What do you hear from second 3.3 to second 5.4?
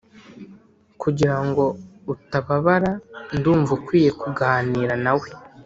ndumva ukwiye kuganira nawe